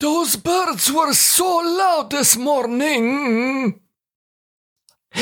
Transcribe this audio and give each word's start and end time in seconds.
Those 0.00 0.36
birds 0.36 0.90
were 0.90 1.12
so 1.12 1.58
loud 1.58 2.08
this 2.10 2.34
morning. 2.34 3.80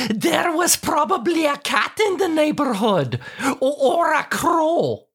There 0.08 0.52
was 0.52 0.76
probably 0.76 1.46
a 1.46 1.56
cat 1.56 1.98
in 2.06 2.18
the 2.18 2.28
neighborhood 2.28 3.20
or, 3.60 4.12
a 4.12 4.22
crow. 4.22 5.07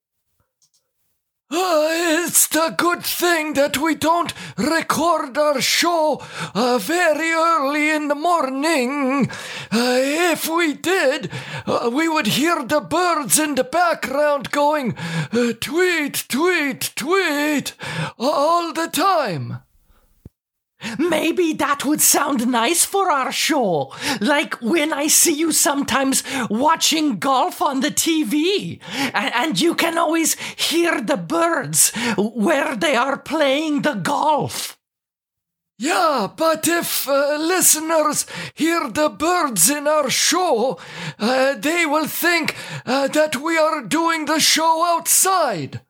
Uh, 1.52 1.88
it's 2.26 2.48
the 2.48 2.74
good 2.78 3.04
thing 3.04 3.54
that 3.54 3.78
we 3.78 3.94
don't 3.94 4.34
record 4.58 5.38
our 5.38 5.62
show 5.62 6.20
uh, 6.56 6.79
very 6.79 7.31
early 7.31 7.92
in 7.92 8.08
the 8.08 8.16
morning. 8.16 9.29
Uh, 9.71 9.99
if 10.02 10.49
we 10.49 10.74
did, 10.74 11.29
uh, 11.67 11.92
we 11.94 12.08
would 12.08 12.28
hear 12.28 12.63
the 12.63 12.79
birds 12.79 13.38
in 13.38 13.56
the 13.56 13.63
background 13.63 14.49
going 14.52 14.96
uh, 14.98 15.53
tweet, 15.60 16.26
tweet, 16.27 16.91
tweet 16.95 17.73
all 18.17 18.73
the 18.73 18.88
time. 18.88 19.59
Maybe 20.98 21.53
that 21.53 21.85
would 21.85 22.02
sound 22.02 22.48
nice 22.48 22.85
for 22.85 23.12
our 23.12 23.31
show. 23.31 23.94
Like 24.20 24.55
when 24.62 24.94
I 24.94 25.07
see 25.07 25.34
you 25.34 25.52
sometimes 25.52 26.23
watching 26.49 27.20
golf 27.20 27.62
on 27.62 27.81
the 27.81 27.91
TV, 27.91 28.80
and, 29.13 29.59
you 29.59 29.76
can 29.76 29.98
always 29.98 30.35
hear 30.57 30.99
the 30.99 31.17
birds 31.17 31.91
where 32.17 32.76
they 32.76 32.95
are 32.95 33.17
playing 33.17 33.84
the 33.84 33.93
golf. 33.93 34.77
Yeah, 35.77 36.30
but 36.35 36.67
if 36.67 37.07
uh, 37.07 37.38
listeners 37.38 38.26
hear 38.54 38.90
the 38.90 39.09
birds 39.09 39.70
in 39.70 39.88
our 39.88 40.09
show, 40.09 40.79
uh, 41.20 41.55
they 41.55 41.85
will 41.85 42.07
think 42.07 42.55
uh, 42.85 43.07
that 43.09 43.35
we 43.35 43.57
are 43.57 43.81
doing 43.81 44.26
the 44.26 44.40
show 44.40 44.85
outside. 44.85 45.81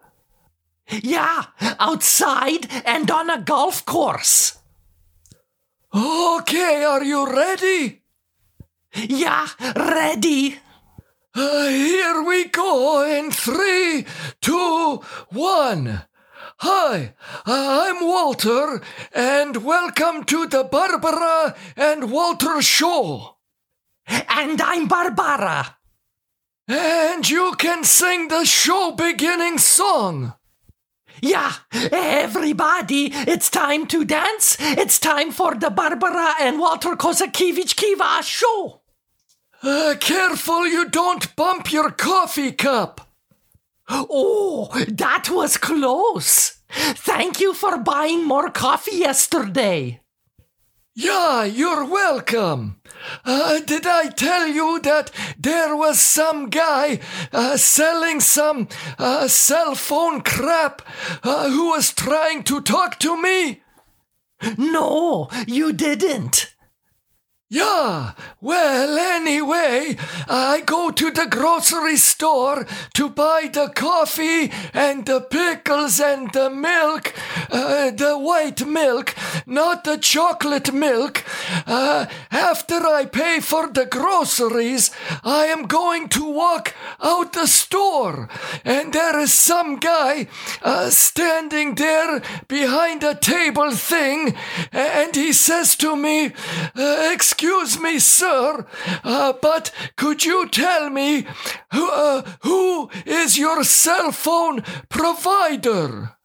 Yeah, 0.89 1.43
outside 1.79 2.67
and 2.85 3.09
on 3.11 3.29
a 3.29 3.41
golf 3.41 3.85
course. 3.85 4.57
Okay, 5.95 6.83
are 6.83 7.03
you 7.03 7.31
ready? 7.31 8.01
Yeah, 8.95 9.47
ready. 9.75 10.57
Uh, 11.35 11.67
here 11.67 12.23
we 12.23 12.45
go 12.45 13.03
in 13.05 13.29
three, 13.29 14.07
two, 14.41 15.03
one. 15.29 16.01
Hi, 16.57 17.13
I'm 17.45 18.03
Walter, 18.03 18.81
and 19.13 19.57
welcome 19.57 20.23
to 20.23 20.47
the 20.47 20.63
Barbara 20.63 21.55
and 21.77 22.11
Walter 22.11 22.59
Show. 22.63 23.35
And 24.07 24.59
I'm 24.63 24.87
Barbara. 24.87 25.77
And 26.67 27.29
you 27.29 27.53
can 27.59 27.83
sing 27.83 28.29
the 28.29 28.45
show 28.45 28.93
beginning 28.97 29.59
song. 29.59 30.33
Yeah, 31.21 31.53
everybody, 31.71 33.11
it's 33.13 33.49
time 33.49 33.87
to 33.87 34.03
dance. 34.03 34.57
It's 34.59 34.99
time 34.99 35.31
for 35.31 35.55
the 35.55 35.69
Barbara 35.69 36.33
and 36.41 36.59
Walter 36.59 36.95
Kozakiewicz 36.95 37.75
Kiva 37.75 38.21
show. 38.23 38.81
Uh, 39.61 39.95
careful 39.99 40.67
you 40.67 40.89
don't 40.89 41.35
bump 41.35 41.71
your 41.71 41.91
coffee 41.91 42.51
cup. 42.51 43.09
Oh, 43.89 44.69
that 44.87 45.29
was 45.29 45.57
close. 45.57 46.57
Thank 46.69 47.39
you 47.39 47.53
for 47.53 47.77
buying 47.77 48.25
more 48.25 48.49
coffee 48.49 48.97
yesterday. 48.97 50.01
Yeah, 50.95 51.43
you're 51.45 51.85
welcome. 51.85 52.81
Uh, 53.25 53.59
did 53.59 53.85
I 53.85 54.09
tell 54.09 54.47
you 54.47 54.79
that 54.81 55.11
there 55.37 55.75
was 55.75 55.99
some 55.99 56.49
guy 56.49 56.99
uh, 57.31 57.57
selling 57.57 58.19
some 58.19 58.67
uh, 58.97 59.27
cell 59.27 59.75
phone 59.75 60.21
crap 60.21 60.81
uh, 61.23 61.49
who 61.49 61.69
was 61.69 61.93
trying 61.93 62.43
to 62.43 62.61
talk 62.61 62.99
to 62.99 63.21
me? 63.21 63.61
No, 64.57 65.29
you 65.47 65.73
didn't. 65.73 66.53
Yeah, 67.49 68.13
well, 68.43 68.97
anyway, 68.97 69.95
I 70.27 70.61
go 70.65 70.91
to 70.91 71.11
the 71.11 71.27
grocery 71.27 71.95
store 71.95 72.67
to 72.93 73.09
buy 73.09 73.49
the 73.51 73.69
coffee 73.69 74.51
and 74.73 75.05
the 75.05 75.21
pickles 75.21 75.99
and 76.01 76.29
the 76.33 76.49
milk, 76.49 77.13
uh, 77.49 77.91
the 77.91 78.17
white 78.17 78.67
milk, 78.67 79.15
not 79.45 79.85
the 79.85 79.97
chocolate 79.97 80.73
milk. 80.73 81.23
Uh, 81.65 82.05
after 82.31 82.85
I 82.85 83.05
pay 83.05 83.39
for 83.39 83.71
the 83.71 83.85
groceries, 83.85 84.91
I 85.23 85.45
am 85.45 85.63
going 85.63 86.09
to 86.09 86.29
walk 86.29 86.75
out 87.01 87.31
the 87.31 87.47
store, 87.47 88.27
and 88.65 88.91
there 88.91 89.19
is 89.19 89.33
some 89.33 89.77
guy 89.77 90.27
uh, 90.61 90.89
standing 90.89 91.75
there 91.75 92.21
behind 92.49 93.03
a 93.03 93.15
table 93.15 93.71
thing, 93.71 94.35
and 94.73 95.15
he 95.15 95.31
says 95.31 95.77
to 95.77 95.95
me, 95.95 96.33
uh, 96.75 97.09
Excuse 97.13 97.53
Excuse 97.53 97.79
me, 97.79 97.99
sir, 97.99 98.32
uh, 98.33 99.33
but 99.41 99.71
could 99.95 100.25
you 100.25 100.47
tell 100.49 100.89
me 100.89 101.25
who, 101.71 101.89
uh, 101.89 102.23
who 102.41 102.89
is 103.05 103.37
your 103.37 103.63
cell 103.63 104.11
phone 104.11 104.61
provider? 104.89 106.17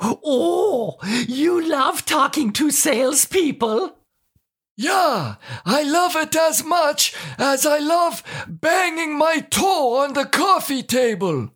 Oh, 0.00 0.98
you 1.26 1.60
love 1.60 2.04
talking 2.04 2.52
to 2.52 2.70
salespeople. 2.70 3.96
Yeah, 4.76 5.34
I 5.66 5.82
love 5.82 6.14
it 6.14 6.36
as 6.36 6.62
much 6.62 7.12
as 7.36 7.66
I 7.66 7.78
love 7.78 8.22
banging 8.46 9.18
my 9.18 9.40
toe 9.40 9.96
on 9.96 10.12
the 10.12 10.24
coffee 10.24 10.84
table. 10.84 11.50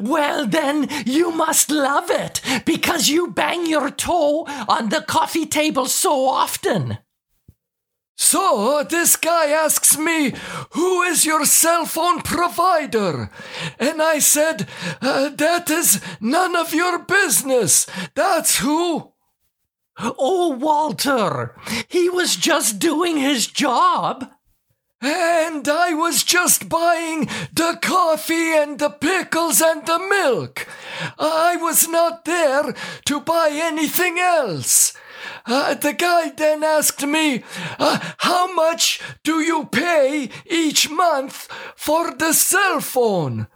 Well, 0.00 0.46
then, 0.46 0.88
you 1.04 1.30
must 1.30 1.70
love 1.70 2.10
it 2.10 2.40
because 2.64 3.10
you 3.10 3.28
bang 3.30 3.66
your 3.66 3.90
toe 3.90 4.46
on 4.66 4.88
the 4.88 5.02
coffee 5.02 5.44
table 5.44 5.86
so 5.86 6.26
often. 6.28 6.98
So, 8.16 8.82
this 8.88 9.14
guy 9.14 9.50
asks 9.50 9.98
me, 9.98 10.32
Who 10.70 11.02
is 11.02 11.26
your 11.26 11.44
cell 11.44 11.84
phone 11.84 12.22
provider? 12.22 13.30
And 13.78 14.00
I 14.00 14.20
said, 14.20 14.66
uh, 15.02 15.28
That 15.28 15.70
is 15.70 16.00
none 16.18 16.56
of 16.56 16.72
your 16.72 16.98
business. 17.00 17.86
That's 18.14 18.58
who. 18.58 19.12
Oh, 19.98 20.48
Walter, 20.48 21.54
he 21.88 22.08
was 22.08 22.36
just 22.36 22.78
doing 22.78 23.18
his 23.18 23.46
job. 23.46 24.30
And 25.00 25.68
I 25.68 25.92
was 25.92 26.22
just 26.22 26.70
buying 26.70 27.26
the 27.52 27.78
coffee 27.82 28.52
and 28.56 28.78
the 28.78 28.90
pickles 28.90 29.60
and 29.60 29.86
the 29.86 29.98
milk. 29.98 30.66
I 31.18 31.56
was 31.56 31.86
not 31.86 32.24
there 32.24 32.74
to 33.04 33.20
buy 33.20 33.50
anything 33.52 34.18
else. 34.18 34.94
Uh, 35.46 35.74
the 35.74 35.92
guy 35.92 36.30
then 36.30 36.64
asked 36.64 37.06
me, 37.06 37.42
uh, 37.78 37.98
How 38.18 38.52
much 38.52 39.00
do 39.22 39.40
you 39.40 39.66
pay 39.66 40.30
each 40.50 40.90
month 40.90 41.48
for 41.76 42.12
the 42.14 42.32
cell 42.32 42.80
phone? 42.80 43.46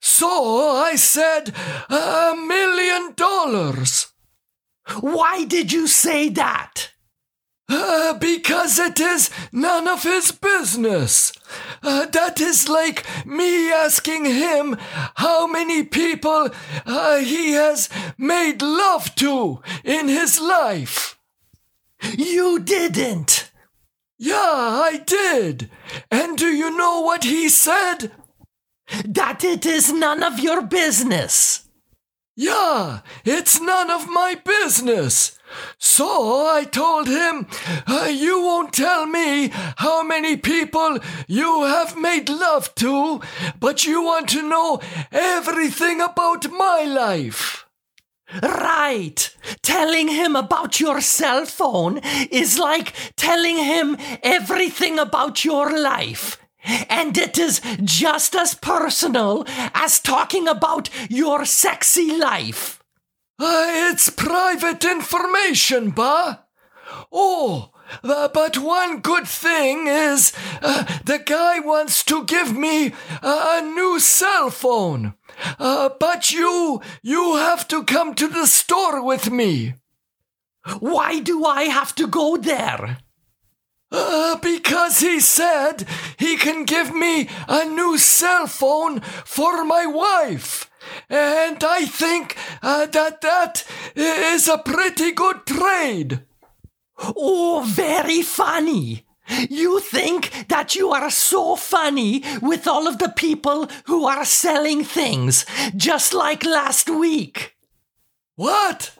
So 0.00 0.76
I 0.76 0.96
said, 0.96 1.54
A 1.88 2.34
million 2.36 3.14
dollars. 3.14 4.08
Why 5.00 5.44
did 5.44 5.72
you 5.72 5.86
say 5.86 6.28
that? 6.30 6.90
Uh, 7.74 8.12
because 8.18 8.78
it 8.78 9.00
is 9.00 9.30
none 9.50 9.88
of 9.88 10.02
his 10.02 10.30
business. 10.30 11.32
Uh, 11.82 12.04
that 12.04 12.38
is 12.38 12.68
like 12.68 13.06
me 13.24 13.72
asking 13.72 14.26
him 14.26 14.76
how 15.14 15.46
many 15.46 15.82
people 15.82 16.50
uh, 16.84 17.16
he 17.16 17.52
has 17.52 17.88
made 18.18 18.60
love 18.60 19.14
to 19.14 19.62
in 19.84 20.08
his 20.08 20.38
life. 20.38 21.18
You 22.14 22.58
didn't! 22.58 23.50
Yeah, 24.18 24.36
I 24.36 25.02
did! 25.06 25.70
And 26.10 26.36
do 26.36 26.48
you 26.48 26.76
know 26.76 27.00
what 27.00 27.24
he 27.24 27.48
said? 27.48 28.12
That 29.06 29.44
it 29.44 29.64
is 29.64 29.90
none 29.90 30.22
of 30.22 30.38
your 30.38 30.60
business! 30.60 31.66
Yeah, 32.34 33.00
it's 33.26 33.60
none 33.60 33.90
of 33.90 34.08
my 34.08 34.40
business! 34.42 35.38
So 35.76 36.46
I 36.46 36.64
told 36.64 37.06
him, 37.06 37.46
uh, 37.86 38.08
You 38.10 38.40
won't 38.40 38.72
tell 38.72 39.04
me 39.04 39.50
how 39.76 40.02
many 40.02 40.38
people 40.38 40.98
you 41.28 41.64
have 41.64 41.94
made 41.94 42.30
love 42.30 42.74
to, 42.76 43.20
but 43.60 43.84
you 43.84 44.02
want 44.02 44.30
to 44.30 44.40
know 44.48 44.80
everything 45.10 46.00
about 46.00 46.50
my 46.50 46.84
life. 46.84 47.66
Right. 48.42 49.36
Telling 49.62 50.08
him 50.08 50.34
about 50.34 50.80
your 50.80 51.02
cell 51.02 51.44
phone 51.44 52.00
is 52.30 52.58
like 52.58 52.94
telling 53.16 53.58
him 53.58 53.98
everything 54.22 54.98
about 54.98 55.44
your 55.44 55.78
life. 55.78 56.41
And 56.64 57.16
it 57.18 57.38
is 57.38 57.60
just 57.82 58.34
as 58.34 58.54
personal 58.54 59.44
as 59.74 60.00
talking 60.00 60.46
about 60.46 60.88
your 61.08 61.44
sexy 61.44 62.16
life. 62.16 62.82
Uh, 63.38 63.66
it's 63.90 64.10
private 64.10 64.84
information, 64.84 65.90
Ba. 65.90 66.44
Oh, 67.10 67.70
uh, 68.04 68.28
but 68.28 68.58
one 68.58 69.00
good 69.00 69.26
thing 69.26 69.86
is 69.86 70.32
uh, 70.62 70.84
the 71.04 71.18
guy 71.18 71.58
wants 71.58 72.04
to 72.04 72.24
give 72.24 72.56
me 72.56 72.92
a 73.22 73.60
new 73.62 73.98
cell 73.98 74.50
phone. 74.50 75.14
Uh, 75.58 75.90
but 75.98 76.30
you, 76.30 76.80
you 77.02 77.36
have 77.36 77.66
to 77.68 77.82
come 77.84 78.14
to 78.14 78.28
the 78.28 78.46
store 78.46 79.04
with 79.04 79.30
me. 79.30 79.74
Why 80.78 81.20
do 81.20 81.44
I 81.44 81.64
have 81.64 81.94
to 81.96 82.06
go 82.06 82.36
there? 82.36 82.98
Uh, 83.94 84.36
because 84.36 85.00
he 85.00 85.20
said 85.20 85.86
he 86.18 86.38
can 86.38 86.64
give 86.64 86.94
me 86.94 87.28
a 87.46 87.66
new 87.66 87.98
cell 87.98 88.46
phone 88.46 89.00
for 89.00 89.64
my 89.64 89.84
wife. 89.84 90.70
And 91.10 91.62
I 91.62 91.84
think 91.84 92.36
uh, 92.62 92.86
that 92.86 93.20
that 93.20 93.64
is 93.94 94.48
a 94.48 94.56
pretty 94.56 95.12
good 95.12 95.44
trade. 95.46 96.24
Oh, 96.98 97.64
very 97.66 98.22
funny. 98.22 99.04
You 99.50 99.80
think 99.80 100.48
that 100.48 100.74
you 100.74 100.90
are 100.90 101.10
so 101.10 101.56
funny 101.56 102.24
with 102.40 102.66
all 102.66 102.88
of 102.88 102.98
the 102.98 103.10
people 103.10 103.68
who 103.84 104.06
are 104.06 104.24
selling 104.24 104.84
things, 104.84 105.46
just 105.76 106.14
like 106.14 106.44
last 106.44 106.88
week. 106.88 107.56
What? 108.36 108.92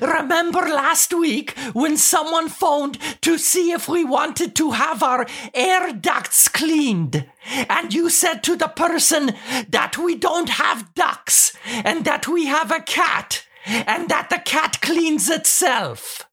Remember 0.00 0.60
last 0.60 1.12
week 1.14 1.56
when 1.72 1.96
someone 1.96 2.48
phoned 2.48 2.98
to 3.22 3.38
see 3.38 3.72
if 3.72 3.88
we 3.88 4.04
wanted 4.04 4.54
to 4.56 4.72
have 4.72 5.02
our 5.02 5.26
air 5.54 5.92
ducts 5.92 6.48
cleaned? 6.48 7.26
And 7.68 7.94
you 7.94 8.10
said 8.10 8.42
to 8.44 8.56
the 8.56 8.68
person 8.68 9.34
that 9.68 9.96
we 9.96 10.16
don't 10.16 10.50
have 10.50 10.94
ducts 10.94 11.56
and 11.66 12.04
that 12.04 12.28
we 12.28 12.46
have 12.46 12.70
a 12.70 12.80
cat 12.80 13.46
and 13.64 14.08
that 14.08 14.28
the 14.30 14.38
cat 14.38 14.80
cleans 14.82 15.28
itself. 15.30 16.26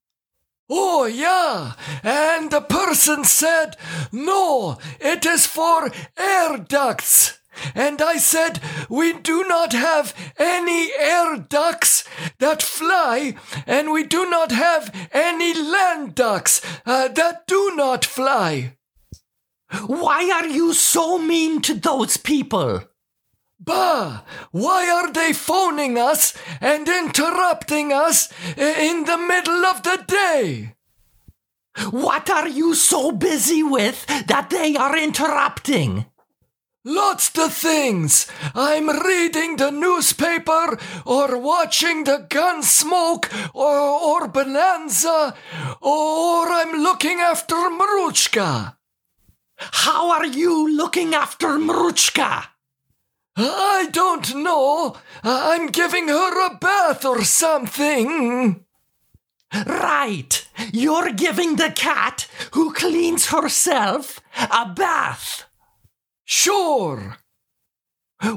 Oh, 0.70 1.06
yeah. 1.06 1.74
And 2.04 2.52
the 2.52 2.62
person 2.62 3.24
said, 3.24 3.78
no, 4.12 4.78
it 5.00 5.26
is 5.26 5.46
for 5.46 5.90
air 6.18 6.58
ducts. 6.58 7.37
And 7.76 8.02
I 8.02 8.18
said, 8.18 8.60
we 8.90 9.14
do 9.14 9.44
not 9.48 9.74
have 9.74 10.14
any 10.38 10.92
air 11.00 11.38
ducks 11.38 12.08
that 12.40 12.62
fly, 12.62 13.36
and 13.66 13.92
we 13.92 14.04
do 14.04 14.30
not 14.30 14.52
have 14.52 14.94
any 15.12 15.54
land 15.54 16.16
ducks 16.16 16.62
uh, 16.86 17.08
that 17.10 17.48
do 17.48 17.74
not 17.76 18.06
fly. 18.06 18.78
Why 19.86 20.32
are 20.32 20.48
you 20.48 20.74
so 20.74 21.18
mean 21.18 21.62
to 21.64 21.74
those 21.74 22.18
people? 22.18 22.84
Bah! 23.60 24.22
Why 24.52 24.90
are 24.90 25.12
they 25.12 25.34
phoning 25.34 25.98
us 25.98 26.38
and 26.62 26.88
interrupting 26.88 27.92
us 27.92 28.30
in 28.56 29.06
the 29.06 29.18
middle 29.18 29.66
of 29.66 29.84
the 29.84 30.04
day? 30.08 30.76
What 31.92 32.30
are 32.30 32.48
you 32.48 32.76
so 32.76 33.12
busy 33.12 33.64
with 33.64 34.06
that 34.28 34.50
they 34.50 34.76
are 34.76 34.98
interrupting? 34.98 36.06
Lots 36.90 37.38
of 37.38 37.52
things. 37.52 38.28
I'm 38.56 38.88
reading 38.88 39.58
the 39.58 39.72
newspaper 39.72 40.80
or 41.06 41.38
watching 41.38 42.06
the 42.06 42.26
Gunsmoke 42.30 43.28
or, 43.54 43.78
or 43.78 44.30
Bonanza 44.30 45.36
or 45.82 46.48
I'm 46.48 46.82
looking 46.82 47.20
after 47.20 47.56
Maruchka. 47.56 48.78
How 49.58 50.12
are 50.12 50.26
you 50.28 50.78
looking 50.78 51.14
after 51.14 51.60
Maruchka? 51.60 52.46
I 53.36 53.90
don't 53.92 54.36
know. 54.36 54.96
I'm 55.24 55.68
giving 55.68 56.08
her 56.08 56.46
a 56.48 56.58
bath 56.58 57.04
or 57.04 57.26
something. 57.26 58.64
Right. 59.66 60.48
You're 60.72 61.12
giving 61.12 61.58
the 61.58 61.72
cat 61.76 62.30
who 62.52 62.72
cleans 62.72 63.26
herself 63.26 64.22
a 64.38 64.72
bath. 64.74 65.44
Sure. 66.30 67.20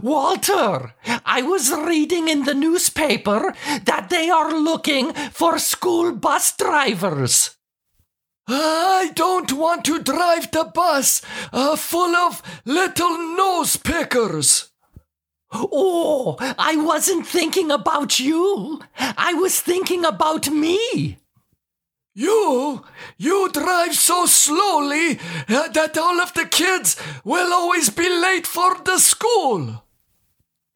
Walter, 0.01 0.95
I 1.27 1.43
was 1.43 1.73
reading 1.73 2.29
in 2.29 2.45
the 2.45 2.55
newspaper 2.55 3.53
that 3.83 4.11
they 4.11 4.31
are 4.31 4.55
looking 4.55 5.13
for 5.13 5.59
school 5.59 6.13
bus 6.13 6.57
drivers. 6.57 7.57
I 8.47 9.11
don't 9.17 9.53
want 9.53 9.85
to 9.87 10.01
drive 10.01 10.53
the 10.53 10.71
bus 10.73 11.21
uh, 11.53 11.75
full 11.75 12.15
of 12.15 12.43
little 12.65 13.19
nose 13.37 13.77
pickers. 13.77 14.71
Oh, 15.53 16.37
I 16.41 16.77
wasn't 16.77 17.27
thinking 17.27 17.73
about 17.73 18.21
you. 18.21 18.81
I 18.97 19.35
was 19.35 19.61
thinking 19.61 20.05
about 20.05 20.49
me. 20.49 21.19
You, 22.15 22.85
you 23.19 23.51
drive 23.53 23.95
so 23.95 24.27
slowly 24.27 25.21
uh, 25.49 25.69
that 25.69 25.97
all 25.97 26.21
of 26.21 26.35
the 26.35 26.45
kids 26.45 26.97
will 27.25 27.53
always 27.53 27.89
be 27.89 28.09
late 28.09 28.49
for 28.49 28.77
the 28.85 28.99
school. 28.99 29.85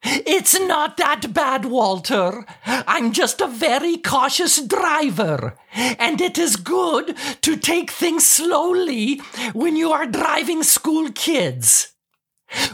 It's 0.01 0.57
not 0.59 0.97
that 0.97 1.33
bad, 1.33 1.65
Walter. 1.65 2.45
I'm 2.65 3.11
just 3.11 3.41
a 3.41 3.47
very 3.47 3.97
cautious 3.97 4.61
driver. 4.61 5.57
And 5.73 6.21
it 6.21 6.37
is 6.37 6.55
good 6.55 7.17
to 7.41 7.57
take 7.57 7.91
things 7.91 8.25
slowly 8.25 9.17
when 9.53 9.75
you 9.75 9.91
are 9.91 10.05
driving 10.05 10.63
school 10.63 11.11
kids. 11.11 11.93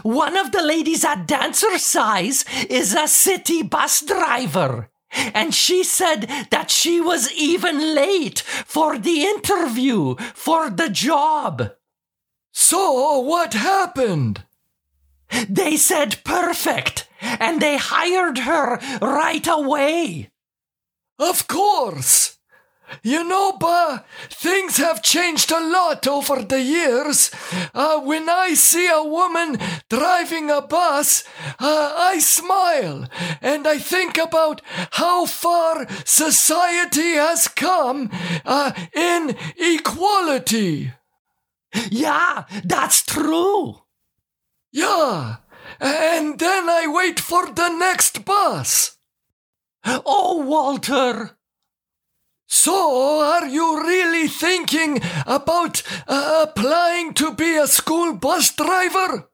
One 0.02 0.36
of 0.36 0.52
the 0.52 0.62
ladies 0.62 1.04
at 1.04 1.26
Dancercise 1.26 2.44
is 2.70 2.94
a 2.94 3.08
city 3.08 3.62
bus 3.62 4.04
driver. 4.04 4.90
And 5.12 5.54
she 5.54 5.84
said 5.84 6.22
that 6.50 6.70
she 6.70 7.00
was 7.00 7.32
even 7.32 7.94
late 7.94 8.40
for 8.40 8.98
the 8.98 9.22
interview 9.22 10.16
for 10.34 10.70
the 10.70 10.88
job. 10.88 11.72
So, 12.52 13.18
what 13.20 13.54
happened? 13.54 14.44
They 15.48 15.76
said 15.76 16.22
perfect, 16.24 17.08
and 17.20 17.60
they 17.60 17.78
hired 17.78 18.38
her 18.38 18.78
right 19.00 19.46
away. 19.46 20.30
Of 21.18 21.46
course. 21.48 22.38
You 23.02 23.24
know, 23.24 23.52
Ba, 23.52 24.04
things 24.28 24.76
have 24.76 25.02
changed 25.02 25.50
a 25.50 25.60
lot 25.60 26.06
over 26.06 26.42
the 26.42 26.60
years. 26.60 27.30
Uh, 27.74 28.00
when 28.00 28.28
I 28.28 28.54
see 28.54 28.88
a 28.88 29.02
woman 29.02 29.58
driving 29.88 30.50
a 30.50 30.60
bus, 30.60 31.24
uh, 31.58 31.94
I 31.96 32.18
smile 32.18 33.08
and 33.40 33.66
I 33.66 33.78
think 33.78 34.18
about 34.18 34.60
how 34.92 35.26
far 35.26 35.86
society 36.04 37.14
has 37.14 37.48
come 37.48 38.10
uh, 38.44 38.72
in 38.94 39.36
equality. 39.56 40.92
Yeah, 41.90 42.44
that's 42.64 43.02
true. 43.02 43.78
Yeah, 44.70 45.36
and 45.80 46.38
then 46.38 46.68
I 46.68 46.86
wait 46.86 47.20
for 47.20 47.46
the 47.46 47.68
next 47.68 48.24
bus. 48.24 48.96
Oh, 49.84 50.44
Walter. 50.44 51.36
So, 52.54 53.22
are 53.22 53.46
you 53.46 53.82
really 53.82 54.28
thinking 54.28 55.00
about 55.26 55.82
uh, 56.06 56.46
applying 56.46 57.14
to 57.14 57.34
be 57.34 57.56
a 57.56 57.66
school 57.66 58.12
bus 58.12 58.54
driver? 58.54 59.30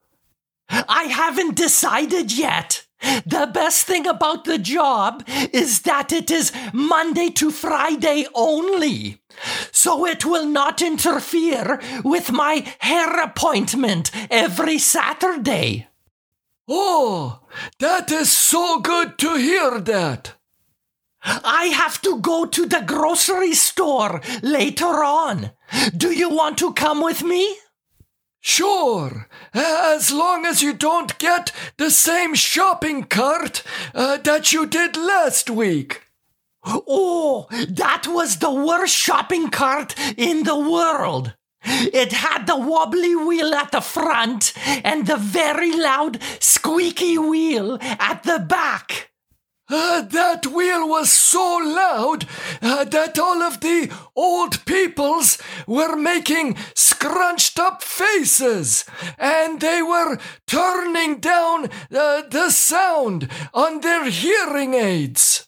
I 0.69 1.03
haven't 1.03 1.57
decided 1.57 2.31
yet. 2.31 2.85
The 3.25 3.51
best 3.53 3.85
thing 3.85 4.07
about 4.07 4.45
the 4.45 4.57
job 4.57 5.25
is 5.51 5.81
that 5.81 6.13
it 6.13 6.31
is 6.31 6.53
Monday 6.71 7.29
to 7.31 7.51
Friday 7.51 8.25
only. 8.33 9.21
So 9.73 10.05
it 10.05 10.23
will 10.23 10.45
not 10.45 10.81
interfere 10.81 11.81
with 12.05 12.31
my 12.31 12.73
hair 12.79 13.21
appointment 13.21 14.11
every 14.31 14.77
Saturday. 14.77 15.89
Oh, 16.69 17.41
that 17.79 18.13
is 18.13 18.31
so 18.31 18.79
good 18.79 19.17
to 19.17 19.35
hear 19.35 19.81
that. 19.81 20.38
I 21.23 21.65
have 21.65 22.01
to 22.01 22.19
go 22.19 22.45
to 22.45 22.65
the 22.65 22.83
grocery 22.85 23.53
store 23.53 24.21
later 24.41 25.03
on. 25.03 25.51
Do 25.95 26.11
you 26.11 26.29
want 26.29 26.57
to 26.59 26.73
come 26.73 27.01
with 27.01 27.23
me? 27.23 27.57
Sure, 28.41 29.27
as 29.53 30.11
long 30.13 30.45
as 30.45 30.61
you 30.61 30.73
don't 30.73 31.17
get 31.19 31.51
the 31.77 31.91
same 31.91 32.35
shopping 32.35 33.03
cart 33.03 33.63
uh, 33.93 34.17
that 34.17 34.53
you 34.53 34.65
did 34.65 34.95
last 34.95 35.49
week. 35.49 36.03
Oh, 36.63 37.47
that 37.51 38.07
was 38.07 38.37
the 38.37 38.51
worst 38.51 38.95
shopping 38.95 39.49
cart 39.49 39.95
in 40.17 40.43
the 40.43 40.57
world. 40.57 41.33
It 41.63 42.13
had 42.13 42.47
the 42.47 42.57
wobbly 42.57 43.15
wheel 43.15 43.53
at 43.53 43.71
the 43.71 43.81
front 43.81 44.53
and 44.65 45.05
the 45.05 45.17
very 45.17 45.73
loud 45.73 46.19
squeaky 46.39 47.17
wheel 47.17 47.77
at 47.81 48.23
the 48.23 48.39
back. 48.39 49.08
Uh, 49.69 50.01
that 50.01 50.47
wheel 50.47 50.87
was 50.89 51.11
so 51.11 51.59
loud 51.63 52.25
uh, 52.61 52.83
that 52.85 53.19
all 53.19 53.43
of 53.43 53.59
the 53.61 53.91
old 54.15 54.65
peoples 54.65 55.37
were 55.67 55.95
making 55.95 56.57
scrunched 56.73 57.59
up 57.59 57.83
faces 57.83 58.83
and 59.19 59.61
they 59.61 59.81
were 59.83 60.17
turning 60.47 61.19
down 61.19 61.65
uh, 61.91 62.23
the 62.29 62.49
sound 62.49 63.29
on 63.53 63.81
their 63.81 64.09
hearing 64.09 64.73
aids. 64.73 65.47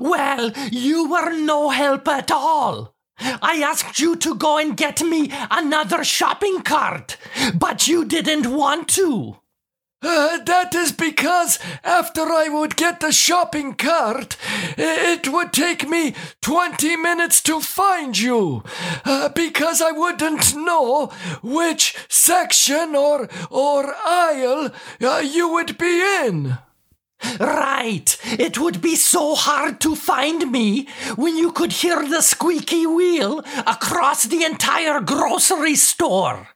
Well, 0.00 0.50
you 0.72 1.08
were 1.08 1.32
no 1.32 1.70
help 1.70 2.08
at 2.08 2.30
all. 2.32 2.96
I 3.20 3.62
asked 3.62 4.00
you 4.00 4.16
to 4.16 4.34
go 4.34 4.58
and 4.58 4.76
get 4.76 5.02
me 5.02 5.30
another 5.50 6.04
shopping 6.04 6.62
cart, 6.62 7.16
but 7.54 7.86
you 7.86 8.04
didn't 8.04 8.50
want 8.50 8.88
to. 8.88 9.36
Uh, 10.02 10.38
that 10.44 10.74
is 10.74 10.92
because 10.92 11.58
after 11.84 12.22
I 12.22 12.48
would 12.48 12.76
get 12.76 13.00
the 13.00 13.12
shopping 13.12 13.74
cart, 13.74 14.36
it 14.78 15.28
would 15.28 15.52
take 15.52 15.86
me 15.88 16.14
20 16.40 16.96
minutes 16.96 17.42
to 17.42 17.60
find 17.60 18.18
you. 18.18 18.62
Uh, 19.04 19.28
because 19.28 19.82
I 19.82 19.90
wouldn't 19.90 20.56
know 20.56 21.06
which 21.42 21.96
section 22.08 22.96
or, 22.96 23.28
or 23.50 23.94
aisle 23.94 24.70
uh, 25.02 25.22
you 25.22 25.52
would 25.52 25.76
be 25.76 26.00
in. 26.24 26.58
Right. 27.38 28.16
It 28.24 28.58
would 28.58 28.80
be 28.80 28.96
so 28.96 29.34
hard 29.34 29.80
to 29.82 29.94
find 29.94 30.50
me 30.50 30.88
when 31.16 31.36
you 31.36 31.52
could 31.52 31.72
hear 31.72 32.08
the 32.08 32.22
squeaky 32.22 32.86
wheel 32.86 33.44
across 33.66 34.24
the 34.24 34.44
entire 34.44 35.00
grocery 35.00 35.74
store. 35.74 36.48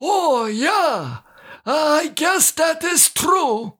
Oh, 0.00 0.46
yeah. 0.46 1.18
I 1.64 2.08
guess 2.14 2.50
that 2.52 2.82
is 2.82 3.08
true. 3.08 3.74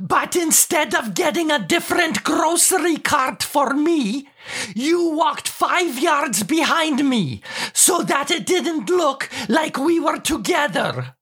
But 0.00 0.36
instead 0.36 0.94
of 0.94 1.14
getting 1.14 1.50
a 1.50 1.58
different 1.58 2.22
grocery 2.22 2.96
cart 2.96 3.42
for 3.42 3.74
me, 3.74 4.28
you 4.74 5.10
walked 5.10 5.48
five 5.48 5.98
yards 5.98 6.42
behind 6.44 7.08
me 7.08 7.42
so 7.72 8.02
that 8.02 8.30
it 8.30 8.46
didn't 8.46 8.88
look 8.88 9.28
like 9.48 9.76
we 9.76 9.98
were 9.98 10.18
together. 10.18 11.16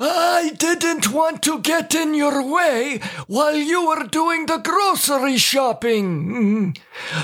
I 0.00 0.50
didn't 0.56 1.10
want 1.10 1.42
to 1.42 1.58
get 1.58 1.92
in 1.92 2.14
your 2.14 2.40
way 2.42 3.00
while 3.26 3.56
you 3.56 3.88
were 3.88 4.04
doing 4.04 4.46
the 4.46 4.58
grocery 4.58 5.38
shopping. 5.38 6.76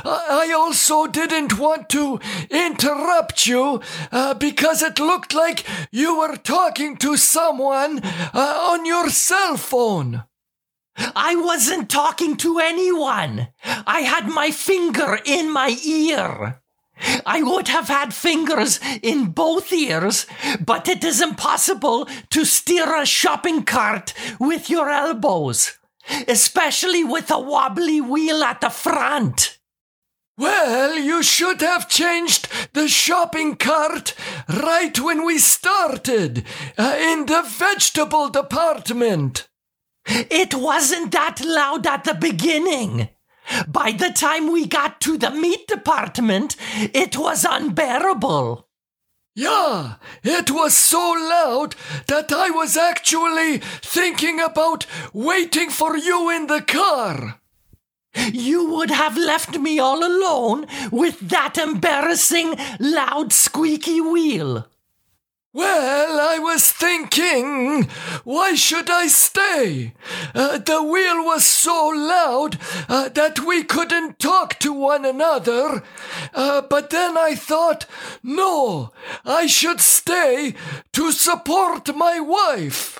I 0.05 0.53
also 0.57 1.07
didn't 1.07 1.57
want 1.57 1.89
to 1.91 2.19
interrupt 2.51 3.47
you 3.47 3.81
uh, 4.11 4.35
because 4.35 4.83
it 4.83 4.99
looked 4.99 5.35
like 5.35 5.65
you 5.93 6.19
were 6.19 6.37
talking 6.37 6.97
to 6.97 7.17
someone 7.17 8.01
uh, 8.03 8.69
on 8.71 8.85
your 8.85 9.09
cell 9.09 9.57
phone. 9.57 10.25
I 10.97 11.37
wasn't 11.37 11.89
talking 11.89 12.37
to 12.39 12.59
anyone. 12.59 13.49
I 13.65 14.01
had 14.01 14.29
my 14.29 14.51
finger 14.51 15.21
in 15.25 15.53
my 15.53 15.77
ear. 15.85 16.61
I 17.27 17.43
would 17.43 17.69
have 17.69 17.89
had 17.89 18.15
fingers 18.15 18.81
in 19.03 19.31
both 19.31 19.73
ears, 19.73 20.27
but 20.65 20.89
it 20.89 21.03
is 21.05 21.21
impossible 21.21 22.07
to 22.31 22.45
steer 22.45 22.95
a 23.01 23.07
shopping 23.07 23.65
cart 23.65 24.15
with 24.39 24.71
your 24.71 24.89
elbows, 24.89 25.79
especially 26.29 27.05
with 27.05 27.31
a 27.31 27.39
wobbly 27.41 28.01
wheel 28.01 28.43
at 28.45 28.61
the 28.61 28.71
front. 28.71 29.59
Well, 30.37 30.99
you 30.99 31.23
should 31.23 31.61
have 31.61 31.89
changed 31.89 32.49
the 32.73 32.89
shopping 32.89 33.55
cart 33.55 34.15
right 34.49 34.99
when 34.99 35.25
we 35.25 35.39
started, 35.39 36.45
uh, 36.77 36.97
in 36.99 37.27
the 37.27 37.43
vegetable 37.43 38.31
department. 38.31 39.49
It 40.07 40.55
wasn't 40.55 41.13
that 41.13 41.41
loud 41.45 41.87
at 41.87 42.05
the 42.05 42.15
beginning. 42.15 43.09
By 43.69 43.93
the 43.93 44.11
time 44.11 44.51
we 44.51 44.67
got 44.67 45.01
to 45.03 45.19
the 45.19 45.31
meat 45.31 45.67
department, 45.67 46.57
it 46.93 47.17
was 47.17 47.45
unbearable. 47.49 48.69
Yeah, 49.37 49.97
it 50.23 50.51
was 50.53 50.77
so 50.77 50.99
loud 50.99 51.75
that 52.07 52.33
I 52.33 52.51
was 52.51 52.77
actually 52.77 53.59
thinking 53.59 54.39
about 54.39 54.87
waiting 55.13 55.71
for 55.71 55.97
you 55.97 56.31
in 56.31 56.47
the 56.47 56.63
car. 56.63 57.41
You 58.33 58.71
would 58.71 58.93
have 58.93 59.17
left 59.17 59.59
me 59.59 59.81
all 59.81 60.07
alone 60.07 60.67
with 60.93 61.19
that 61.31 61.59
embarrassing, 61.59 62.55
loud, 62.79 63.33
squeaky 63.33 64.01
wheel. 64.01 64.69
Well, 65.57 66.19
I 66.21 66.41
was 66.41 66.69
thinking, 66.73 67.85
why 68.25 68.57
should 68.57 68.91
I 68.91 69.07
stay? 69.07 69.95
Uh, 70.35 70.59
the 70.59 70.83
wheel 70.83 71.25
was 71.25 71.47
so 71.47 71.93
loud 71.95 72.59
uh, 72.89 73.09
that 73.11 73.39
we 73.39 73.63
couldn't 73.63 74.19
talk 74.19 74.59
to 74.59 74.73
one 74.73 75.05
another. 75.05 75.85
Uh, 76.35 76.61
but 76.63 76.91
then 76.91 77.17
I 77.17 77.37
thought, 77.37 77.87
no, 78.21 78.91
I 79.25 79.47
should 79.47 79.81
stay 79.81 80.57
to 80.93 81.13
support 81.13 81.95
my 81.95 82.19
wife. 82.19 82.99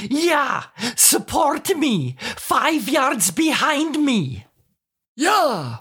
Yeah, 0.00 0.66
support 0.94 1.76
me. 1.76 2.16
Five 2.36 2.88
yards 2.88 3.32
behind 3.32 4.04
me. 4.04 4.46
Yeah, 5.16 5.78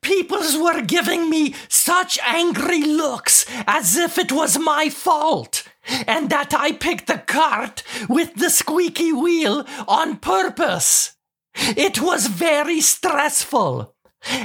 Peoples 0.00 0.56
were 0.56 0.82
giving 0.82 1.28
me 1.28 1.54
such 1.68 2.18
angry 2.26 2.82
looks 2.82 3.44
as 3.66 3.96
if 3.96 4.18
it 4.18 4.32
was 4.32 4.58
my 4.58 4.88
fault, 4.88 5.64
and 6.06 6.30
that 6.30 6.54
I 6.54 6.72
picked 6.72 7.06
the 7.06 7.18
cart 7.18 7.82
with 8.08 8.34
the 8.34 8.50
squeaky 8.50 9.12
wheel 9.12 9.64
on 9.86 10.16
purpose. 10.16 11.16
It 11.54 12.00
was 12.00 12.26
very 12.26 12.80
stressful. 12.80 13.94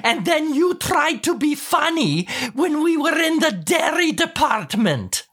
And 0.03 0.25
then 0.25 0.53
you 0.53 0.75
tried 0.75 1.23
to 1.23 1.37
be 1.37 1.55
funny 1.55 2.27
when 2.53 2.83
we 2.83 2.97
were 2.97 3.17
in 3.17 3.39
the 3.39 3.51
dairy 3.51 4.11
department. 4.11 5.25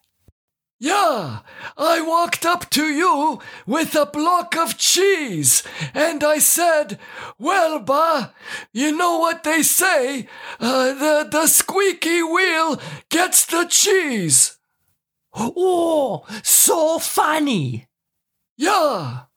Yeah, 0.81 1.41
I 1.77 2.01
walked 2.01 2.47
up 2.47 2.71
to 2.71 2.85
you 2.87 3.41
with 3.67 3.97
a 3.97 4.07
block 4.07 4.57
of 4.57 4.79
cheese 4.79 5.65
and 5.93 6.23
I 6.23 6.39
said, 6.39 7.01
Well, 7.37 7.81
Ba, 7.81 8.33
you 8.73 8.97
know 8.97 9.19
what 9.19 9.43
they 9.43 9.63
say? 9.63 10.29
Uh, 10.61 10.93
the, 10.95 11.29
the 11.29 11.47
squeaky 11.49 12.23
wheel 12.23 12.81
gets 13.11 13.45
the 13.45 13.67
cheese. 13.69 14.57
Oh, 15.35 16.25
so 16.45 17.01
funny. 17.01 17.89
Yeah. 18.57 19.28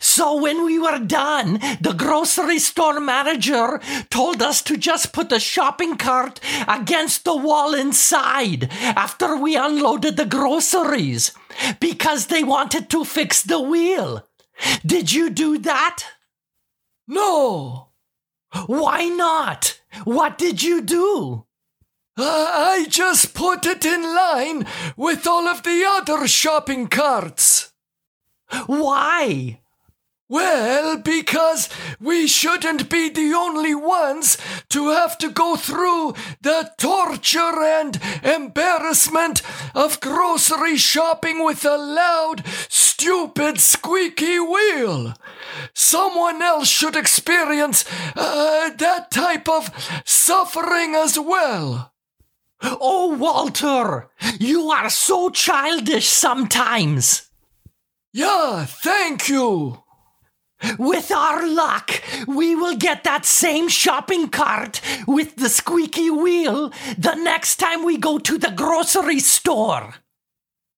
So 0.00 0.40
when 0.40 0.64
we 0.64 0.78
were 0.78 0.98
done, 0.98 1.58
the 1.80 1.94
grocery 1.96 2.58
store 2.58 3.00
manager 3.00 3.80
told 4.10 4.42
us 4.42 4.62
to 4.62 4.76
just 4.76 5.12
put 5.12 5.28
the 5.28 5.40
shopping 5.40 5.96
cart 5.96 6.40
against 6.68 7.24
the 7.24 7.36
wall 7.36 7.74
inside 7.74 8.70
after 8.72 9.36
we 9.36 9.56
unloaded 9.56 10.16
the 10.16 10.26
groceries 10.26 11.32
because 11.80 12.26
they 12.26 12.44
wanted 12.44 12.88
to 12.90 13.04
fix 13.04 13.42
the 13.42 13.60
wheel. 13.60 14.26
Did 14.86 15.12
you 15.12 15.30
do 15.30 15.58
that? 15.58 16.04
No. 17.06 17.88
Why 18.66 19.06
not? 19.06 19.80
What 20.04 20.38
did 20.38 20.62
you 20.62 20.80
do? 20.80 21.44
Uh, 22.16 22.22
I 22.22 22.86
just 22.88 23.34
put 23.34 23.66
it 23.66 23.84
in 23.84 24.02
line 24.02 24.66
with 24.96 25.26
all 25.26 25.48
of 25.48 25.64
the 25.64 25.84
other 25.84 26.28
shopping 26.28 26.86
carts. 26.86 27.72
Why? 28.66 29.60
Well, 30.34 30.96
because 30.96 31.68
we 32.00 32.26
shouldn't 32.26 32.90
be 32.90 33.08
the 33.08 33.32
only 33.34 33.72
ones 33.72 34.36
to 34.70 34.88
have 34.88 35.16
to 35.18 35.30
go 35.30 35.54
through 35.54 36.14
the 36.40 36.72
torture 36.76 37.62
and 37.62 38.00
embarrassment 38.24 39.42
of 39.76 40.00
grocery 40.00 40.76
shopping 40.76 41.44
with 41.44 41.64
a 41.64 41.76
loud, 41.76 42.42
stupid, 42.68 43.60
squeaky 43.60 44.40
wheel. 44.40 45.14
Someone 45.72 46.42
else 46.42 46.66
should 46.66 46.96
experience 46.96 47.84
uh, 48.16 48.70
that 48.70 49.12
type 49.12 49.48
of 49.48 49.70
suffering 50.04 50.96
as 50.96 51.16
well. 51.16 51.92
Oh, 52.60 53.16
Walter, 53.16 54.10
you 54.40 54.68
are 54.72 54.90
so 54.90 55.30
childish 55.30 56.08
sometimes. 56.08 57.30
Yeah, 58.12 58.64
thank 58.64 59.28
you. 59.28 59.83
With 60.78 61.10
our 61.10 61.44
luck, 61.46 62.00
we 62.26 62.54
will 62.54 62.76
get 62.76 63.04
that 63.04 63.26
same 63.26 63.68
shopping 63.68 64.28
cart 64.28 64.80
with 65.06 65.36
the 65.36 65.48
squeaky 65.48 66.10
wheel 66.10 66.70
the 66.98 67.14
next 67.14 67.56
time 67.56 67.82
we 67.84 67.96
go 67.96 68.18
to 68.18 68.36
the 68.38 68.50
grocery 68.50 69.20
store. 69.20 69.94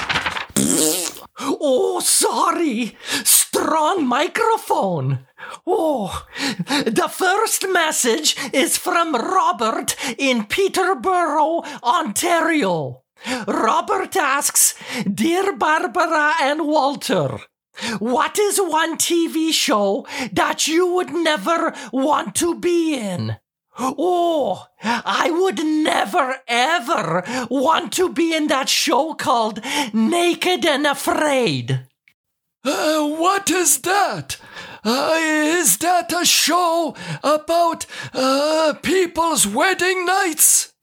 Oh, 1.40 2.00
sorry. 2.02 2.98
Strong 3.24 4.06
microphone. 4.06 5.26
Oh, 5.66 6.26
the 6.68 7.10
first 7.12 7.66
message 7.70 8.36
is 8.54 8.78
from 8.78 9.16
Robert 9.16 9.96
in 10.18 10.46
Peterborough, 10.46 11.64
Ontario. 11.84 13.04
Robert 13.48 14.16
asks 14.16 14.76
Dear 15.04 15.56
Barbara 15.56 16.34
and 16.42 16.68
Walter, 16.68 17.40
what 18.00 18.38
is 18.38 18.60
one 18.60 18.98
TV 18.98 19.54
show 19.54 20.06
that 20.34 20.68
you 20.68 20.94
would 20.94 21.14
never 21.14 21.74
want 21.94 22.36
to 22.36 22.60
be 22.60 22.96
in? 22.96 23.38
Oh, 23.82 24.68
I 24.84 25.32
would 25.32 25.64
never 25.64 26.36
ever 26.48 27.24
want 27.50 27.94
to 27.94 28.10
be 28.10 28.36
in 28.36 28.48
that 28.48 28.68
show 28.68 29.14
called 29.14 29.62
Naked 29.94 30.66
and 30.66 30.86
Afraid. 30.86 31.88
Uh, 32.66 33.08
what 33.08 33.50
is 33.50 33.80
that? 33.80 34.36
Uh, 34.84 35.16
is 35.18 35.78
that 35.78 36.12
a 36.12 36.26
show 36.26 36.94
about 37.24 37.86
uh, 38.14 38.74
people's 38.84 39.48
wedding 39.48 40.06
nights? 40.06 40.74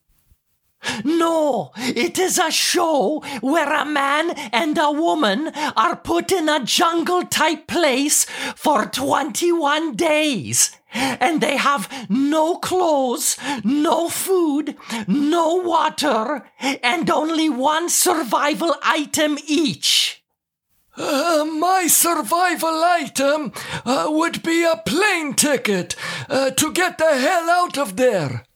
No, 1.04 1.72
it 1.76 2.18
is 2.18 2.38
a 2.38 2.50
show 2.50 3.22
where 3.40 3.72
a 3.72 3.84
man 3.84 4.30
and 4.52 4.78
a 4.78 4.90
woman 4.90 5.48
are 5.76 5.96
put 5.96 6.32
in 6.32 6.48
a 6.48 6.64
jungle 6.64 7.24
type 7.24 7.66
place 7.66 8.24
for 8.54 8.86
21 8.86 9.96
days. 9.96 10.70
And 10.96 11.40
they 11.40 11.56
have 11.56 11.88
no 12.08 12.56
clothes, 12.56 13.36
no 13.64 14.08
food, 14.08 14.76
no 15.06 15.54
water, 15.56 16.48
and 16.82 17.10
only 17.10 17.48
one 17.48 17.88
survival 17.88 18.74
item 18.82 19.38
each. 19.46 20.22
Uh, 20.96 21.44
my 21.44 21.86
survival 21.86 22.82
item 22.82 23.52
uh, 23.84 24.06
would 24.08 24.42
be 24.42 24.64
a 24.64 24.80
plane 24.86 25.34
ticket 25.34 25.94
uh, 26.30 26.50
to 26.52 26.72
get 26.72 26.96
the 26.96 27.18
hell 27.18 27.50
out 27.50 27.76
of 27.76 27.96
there. 27.96 28.46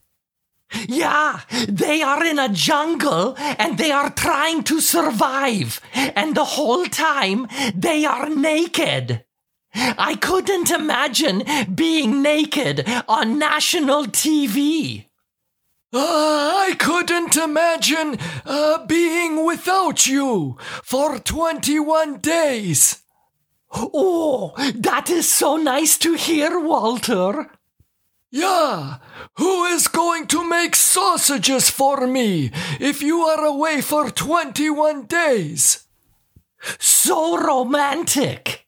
Yeah, 0.89 1.41
they 1.69 2.01
are 2.01 2.25
in 2.25 2.39
a 2.39 2.49
jungle 2.49 3.35
and 3.39 3.77
they 3.77 3.91
are 3.91 4.11
trying 4.11 4.63
to 4.65 4.81
survive. 4.81 5.81
And 5.93 6.35
the 6.35 6.45
whole 6.45 6.87
time 6.87 7.49
they 7.75 8.05
are 8.05 8.31
naked. 8.31 9.25
I 9.75 10.17
couldn't 10.21 10.71
imagine 10.71 11.45
being 11.75 12.23
naked 12.23 12.85
on 13.09 13.39
national 13.39 14.07
TV. 14.07 15.07
Uh, 15.93 15.99
I 15.99 16.77
couldn't 16.79 17.37
imagine 17.37 18.19
uh, 18.47 18.87
being 18.87 19.45
without 19.45 20.07
you 20.07 20.57
for 20.83 21.19
21 21.19 22.19
days. 22.19 23.03
Oh, 23.73 24.55
that 24.75 25.11
is 25.11 25.29
so 25.29 25.57
nice 25.57 25.97
to 25.99 26.15
hear, 26.15 26.59
Walter. 26.61 27.51
Yeah, 28.33 28.99
who 29.35 29.65
is 29.65 29.89
going 29.89 30.29
to 30.29 30.49
make 30.49 30.77
sausages 30.77 31.69
for 31.71 32.07
me 32.07 32.53
if 32.79 33.03
you 33.03 33.23
are 33.23 33.45
away 33.45 33.81
for 33.81 34.11
21 34.11 35.07
days? 35.07 35.87
So 36.79 37.37
romantic. 37.37 38.60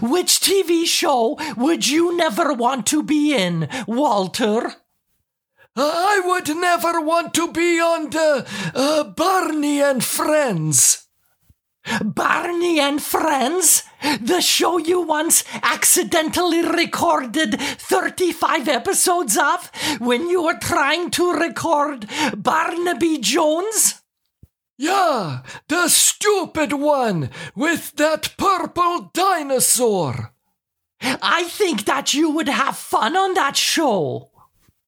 Which 0.00 0.40
TV 0.40 0.86
show 0.86 1.38
would 1.56 1.86
you 1.86 2.16
never 2.16 2.52
want 2.52 2.86
to 2.88 3.02
be 3.02 3.34
in, 3.34 3.68
Walter? 3.86 4.74
I 5.76 6.22
would 6.24 6.48
never 6.56 7.00
want 7.00 7.34
to 7.34 7.50
be 7.50 7.80
on 7.80 8.10
the 8.10 8.46
uh, 8.74 9.04
Barney 9.04 9.82
and 9.82 10.04
Friends. 10.04 11.08
Barney 12.02 12.78
and 12.80 13.02
Friends? 13.02 13.82
The 14.20 14.40
show 14.40 14.78
you 14.78 15.00
once 15.00 15.44
accidentally 15.62 16.62
recorded 16.62 17.60
35 17.60 18.68
episodes 18.68 19.36
of 19.36 19.70
when 19.98 20.28
you 20.28 20.44
were 20.44 20.58
trying 20.60 21.10
to 21.12 21.32
record 21.32 22.06
Barnaby 22.36 23.18
Jones? 23.18 24.03
Yeah, 24.76 25.42
the 25.68 25.88
stupid 25.88 26.72
one 26.72 27.30
with 27.54 27.92
that 27.96 28.34
purple 28.36 29.10
dinosaur. 29.14 30.32
I 31.00 31.44
think 31.44 31.84
that 31.84 32.14
you 32.14 32.30
would 32.30 32.48
have 32.48 32.76
fun 32.76 33.16
on 33.16 33.34
that 33.34 33.56
show. 33.56 34.30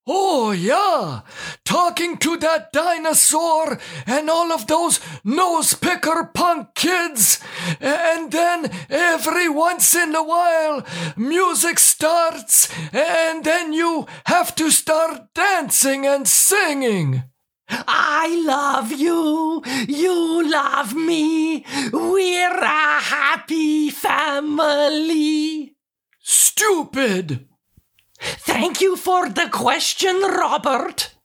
Oh, 0.08 0.52
yeah, 0.52 1.22
talking 1.64 2.16
to 2.18 2.36
that 2.36 2.72
dinosaur 2.72 3.78
and 4.06 4.30
all 4.30 4.52
of 4.52 4.68
those 4.68 5.00
nose 5.24 5.74
picker 5.74 6.30
punk 6.32 6.74
kids. 6.76 7.40
And 7.80 8.30
then 8.30 8.70
every 8.88 9.48
once 9.48 9.96
in 9.96 10.14
a 10.14 10.22
while, 10.22 10.86
music 11.16 11.80
starts, 11.80 12.72
and 12.92 13.42
then 13.44 13.72
you 13.72 14.06
have 14.26 14.54
to 14.56 14.70
start 14.70 15.34
dancing 15.34 16.06
and 16.06 16.26
singing. 16.26 17.24
I 17.68 18.42
love 18.46 18.92
you. 18.92 19.62
You 19.88 20.50
love 20.50 20.94
me. 20.94 21.64
We're 21.92 22.58
a 22.58 23.00
happy 23.00 23.90
family. 23.90 25.74
Stupid. 26.20 27.48
Thank 28.18 28.80
you 28.80 28.96
for 28.96 29.28
the 29.28 29.48
question, 29.50 30.20
Robert. 30.20 31.15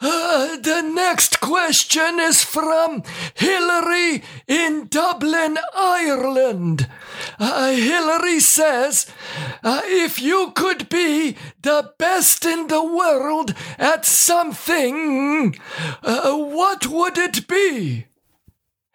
Uh, 0.00 0.56
the 0.62 0.82
next 0.82 1.40
question 1.40 2.20
is 2.20 2.44
from 2.44 3.02
Hillary 3.34 4.22
in 4.46 4.86
Dublin, 4.88 5.58
Ireland. 5.74 6.88
Uh, 7.38 7.72
Hillary 7.72 8.40
says, 8.40 9.06
uh, 9.64 9.82
if 9.84 10.20
you 10.20 10.52
could 10.54 10.88
be 10.88 11.36
the 11.62 11.92
best 11.98 12.44
in 12.44 12.68
the 12.68 12.84
world 12.84 13.54
at 13.78 14.04
something, 14.04 15.58
uh, 16.02 16.36
what 16.36 16.86
would 16.86 17.18
it 17.18 17.48
be? 17.48 18.06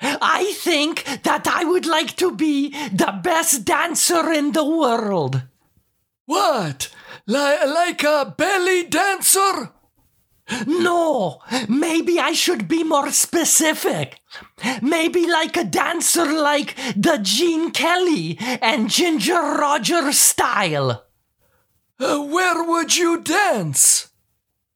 I 0.06 0.54
think 0.58 1.06
that 1.24 1.48
I 1.48 1.64
would 1.64 1.86
like 1.86 2.18
to 2.18 2.36
be 2.36 2.70
the 2.90 3.18
best 3.24 3.64
dancer 3.64 4.32
in 4.32 4.52
the 4.52 4.66
world. 4.66 5.44
What? 6.26 6.90
Li- 7.26 7.66
like 7.66 8.04
a 8.04 8.34
belly 8.38 8.84
dancer? 8.84 9.72
No, 10.68 11.40
maybe 11.70 12.20
I 12.20 12.34
should 12.34 12.68
be 12.68 12.84
more 12.84 13.12
specific. 13.12 14.20
Maybe 14.82 15.26
like 15.26 15.56
a 15.56 15.64
dancer 15.64 16.26
like 16.26 16.76
the 16.96 17.20
Gene 17.22 17.72
Kelly 17.72 18.38
and 18.40 18.90
Ginger 18.90 19.40
Rogers 19.40 20.20
style. 20.20 21.06
Uh, 22.00 22.20
where 22.24 22.64
would 22.64 22.96
you 22.96 23.22
dance? 23.22 24.10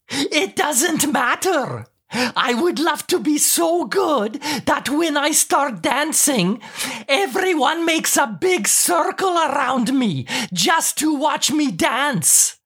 It 0.10 0.56
doesn't 0.56 1.12
matter. 1.12 1.88
I 2.10 2.54
would 2.54 2.80
love 2.80 3.06
to 3.08 3.20
be 3.20 3.38
so 3.38 3.86
good 3.86 4.36
that 4.66 4.90
when 4.90 5.18
I 5.18 5.32
start 5.32 5.82
dancing, 5.82 6.62
everyone 7.10 7.86
makes 7.86 8.16
a 8.16 8.28
big 8.28 8.68
circle 8.68 9.38
around 9.38 9.94
me 9.94 10.26
just 10.54 10.98
to 11.00 11.14
watch 11.14 11.52
me 11.52 11.72
dance. 11.72 12.57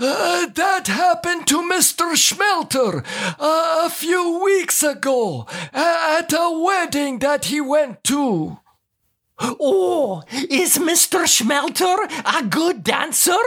Uh, 0.00 0.46
that 0.46 0.88
happened 0.88 1.46
to 1.46 1.62
Mr. 1.62 2.16
Schmelter 2.16 3.04
uh, 3.38 3.86
a 3.86 3.90
few 3.90 4.42
weeks 4.42 4.82
ago 4.82 5.46
at 5.72 6.32
a 6.32 6.50
wedding 6.50 7.20
that 7.20 7.44
he 7.44 7.60
went 7.60 8.02
to. 8.02 8.58
Oh, 9.38 10.22
is 10.32 10.78
Mr. 10.78 11.24
Schmelter 11.26 11.96
a 12.24 12.44
good 12.44 12.82
dancer? 12.82 13.38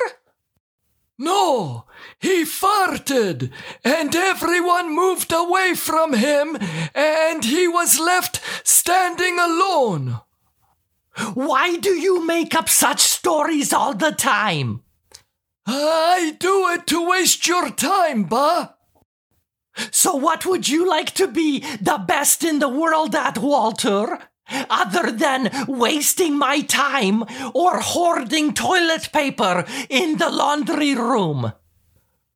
No, 1.19 1.85
he 2.19 2.43
farted, 2.43 3.51
and 3.83 4.15
everyone 4.15 4.95
moved 4.95 5.33
away 5.33 5.73
from 5.73 6.13
him, 6.13 6.57
and 6.93 7.43
he 7.43 7.67
was 7.67 7.99
left 7.99 8.39
standing 8.63 9.39
alone. 9.39 10.21
Why 11.33 11.77
do 11.77 11.89
you 11.89 12.25
make 12.25 12.53
up 12.53 12.69
such 12.69 12.99
stories 12.99 13.73
all 13.73 13.95
the 13.95 14.11
time? 14.11 14.83
I 15.67 16.37
do 16.39 16.69
it 16.69 16.87
to 16.87 17.09
waste 17.09 17.45
your 17.47 17.69
time, 17.69 18.23
Ba. 18.23 18.75
So, 19.91 20.15
what 20.15 20.45
would 20.45 20.69
you 20.69 20.89
like 20.89 21.13
to 21.15 21.27
be 21.27 21.59
the 21.81 22.03
best 22.07 22.43
in 22.43 22.59
the 22.59 22.69
world 22.69 23.13
at, 23.13 23.37
Walter? 23.37 24.19
Other 24.49 25.11
than 25.11 25.51
wasting 25.67 26.37
my 26.37 26.61
time 26.61 27.23
or 27.53 27.81
hoarding 27.81 28.53
toilet 28.53 29.09
paper 29.11 29.65
in 29.89 30.17
the 30.17 30.29
laundry 30.29 30.95
room? 30.95 31.51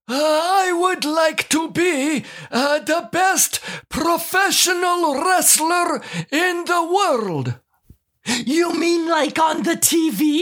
I 0.09 0.73
would 0.73 1.05
like 1.05 1.47
to 1.49 1.71
be 1.71 2.25
uh, 2.51 2.79
the 2.79 3.07
best 3.13 3.61
professional 3.87 5.23
wrestler 5.23 6.01
in 6.29 6.65
the 6.65 6.83
world. 6.83 7.59
You 8.25 8.77
mean 8.77 9.07
like 9.07 9.39
on 9.39 9.63
the 9.63 9.77
TV? 9.77 10.41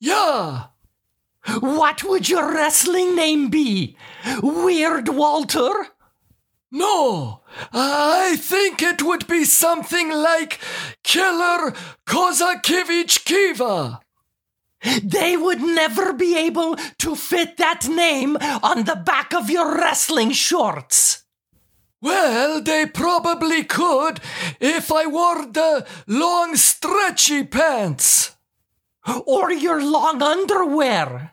Yeah. 0.00 0.68
What 1.60 2.04
would 2.04 2.28
your 2.28 2.52
wrestling 2.52 3.16
name 3.16 3.48
be? 3.48 3.96
Weird 4.42 5.08
Walter? 5.08 5.88
No, 6.70 7.40
I 7.72 8.36
think 8.36 8.82
it 8.82 9.02
would 9.02 9.26
be 9.26 9.44
something 9.44 10.10
like 10.10 10.60
Killer 11.02 11.72
Kozakiewicz 12.06 13.24
Kiva. 13.24 14.00
They 15.02 15.36
would 15.36 15.62
never 15.62 16.12
be 16.12 16.36
able 16.36 16.76
to 16.98 17.16
fit 17.16 17.56
that 17.56 17.88
name 17.88 18.36
on 18.36 18.84
the 18.84 18.96
back 18.96 19.32
of 19.32 19.50
your 19.50 19.76
wrestling 19.76 20.32
shorts. 20.32 21.24
Well, 22.00 22.60
they 22.62 22.86
probably 22.86 23.64
could 23.64 24.20
if 24.60 24.92
I 24.92 25.06
wore 25.06 25.46
the 25.46 25.86
long 26.06 26.54
stretchy 26.56 27.44
pants. 27.44 28.36
Or 29.24 29.50
your 29.50 29.82
long 29.82 30.22
underwear. 30.22 31.32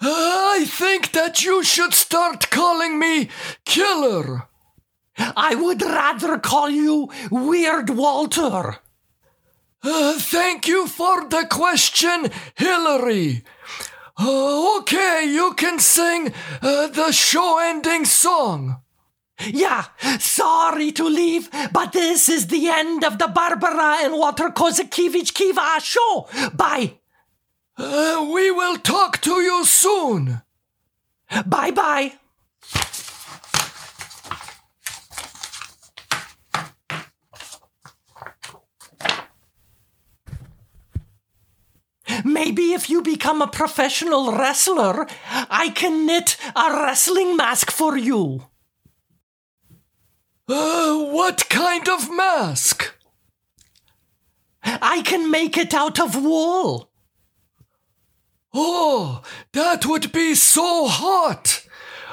I 0.00 0.64
think 0.66 1.12
that 1.12 1.44
you 1.44 1.62
should 1.62 1.94
start 1.94 2.50
calling 2.50 2.98
me 2.98 3.28
Killer. 3.64 4.48
I 5.18 5.54
would 5.54 5.82
rather 5.82 6.38
call 6.38 6.70
you 6.70 7.10
Weird 7.30 7.90
Walter. 7.90 8.76
Uh, 9.82 10.18
thank 10.18 10.66
you 10.66 10.86
for 10.86 11.28
the 11.28 11.46
question, 11.50 12.30
Hillary. 12.54 13.42
Uh, 14.18 14.78
okay, 14.78 15.24
you 15.26 15.54
can 15.54 15.78
sing 15.78 16.32
uh, 16.62 16.86
the 16.88 17.12
show 17.12 17.58
ending 17.58 18.04
song. 18.04 18.82
Yeah, 19.46 19.84
sorry 20.18 20.92
to 20.92 21.04
leave, 21.04 21.50
but 21.72 21.92
this 21.92 22.28
is 22.28 22.48
the 22.48 22.68
end 22.68 23.04
of 23.04 23.18
the 23.18 23.28
Barbara 23.28 23.98
and 24.02 24.14
Walter 24.14 24.50
Kozakiewicz 24.50 25.32
Kiva 25.32 25.80
show. 25.80 26.28
Bye. 26.52 26.99
Uh, 27.82 28.28
we 28.30 28.50
will 28.50 28.76
talk 28.76 29.22
to 29.22 29.40
you 29.40 29.64
soon. 29.64 30.42
Bye 31.46 31.70
bye. 31.70 32.12
Maybe 42.22 42.74
if 42.74 42.90
you 42.90 43.00
become 43.00 43.40
a 43.40 43.46
professional 43.46 44.36
wrestler, 44.36 45.06
I 45.30 45.70
can 45.70 46.04
knit 46.04 46.36
a 46.54 46.82
wrestling 46.82 47.34
mask 47.34 47.70
for 47.70 47.96
you. 47.96 48.44
Uh, 50.46 50.98
what 50.98 51.48
kind 51.48 51.88
of 51.88 52.14
mask? 52.14 52.94
I 54.62 55.00
can 55.00 55.30
make 55.30 55.56
it 55.56 55.72
out 55.72 55.98
of 55.98 56.22
wool. 56.22 56.89
Oh, 58.52 59.22
that 59.52 59.86
would 59.86 60.12
be 60.12 60.34
so 60.34 60.86
hot. 60.88 61.66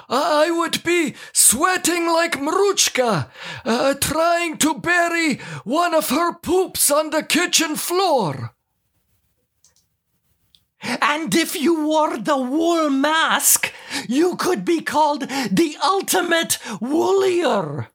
I 0.09 0.51
would 0.51 0.83
be 0.83 1.15
sweating 1.33 2.07
like 2.07 2.39
Mruchka, 2.39 3.29
uh, 3.65 3.93
trying 3.95 4.57
to 4.57 4.75
bury 4.75 5.35
one 5.65 5.93
of 5.93 6.09
her 6.09 6.33
poops 6.33 6.89
on 6.89 7.09
the 7.09 7.23
kitchen 7.23 7.75
floor. 7.75 8.53
And 10.81 11.33
if 11.35 11.59
you 11.59 11.85
wore 11.85 12.17
the 12.17 12.37
wool 12.37 12.89
mask, 12.89 13.73
you 14.07 14.35
could 14.37 14.63
be 14.63 14.81
called 14.81 15.27
the 15.51 15.75
ultimate 15.83 16.59
woolier. 16.79 17.87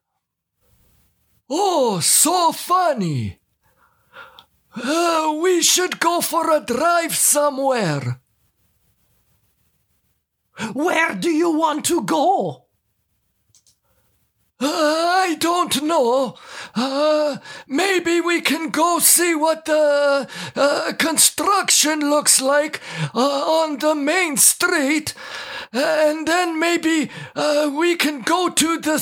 Oh, 1.49 1.99
so 1.99 2.51
funny. 2.51 3.39
Uh, 4.75 5.39
we 5.41 5.61
should 5.61 5.99
go 5.99 6.19
for 6.19 6.51
a 6.51 6.59
drive 6.59 7.15
somewhere. 7.15 8.19
Where 10.73 11.15
do 11.15 11.29
you 11.29 11.51
want 11.57 11.85
to 11.85 12.03
go? 12.03 12.63
I 14.59 15.35
don't 15.39 15.83
know. 15.83 16.35
Uh, 16.75 17.37
maybe 17.67 18.21
we 18.21 18.41
can 18.41 18.69
go 18.69 18.99
see 18.99 19.35
what 19.35 19.65
the 19.65 20.27
uh, 20.55 20.93
construction 20.97 22.09
looks 22.09 22.41
like 22.41 22.79
uh, 23.13 23.19
on 23.19 23.79
the 23.79 23.95
main 23.95 24.37
street. 24.37 25.13
And 25.73 26.27
then 26.27 26.59
maybe 26.59 27.09
uh, 27.35 27.71
we 27.75 27.95
can 27.95 28.21
go 28.21 28.49
to 28.49 28.79
the 28.79 28.91